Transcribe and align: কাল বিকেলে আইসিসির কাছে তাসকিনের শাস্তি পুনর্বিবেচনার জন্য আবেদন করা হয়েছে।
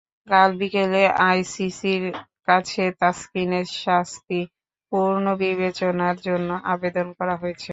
কাল 0.27 0.49
বিকেলে 0.59 1.03
আইসিসির 1.25 2.03
কাছে 2.47 2.83
তাসকিনের 2.99 3.67
শাস্তি 3.81 4.39
পুনর্বিবেচনার 4.91 6.15
জন্য 6.27 6.49
আবেদন 6.73 7.07
করা 7.17 7.35
হয়েছে। 7.41 7.69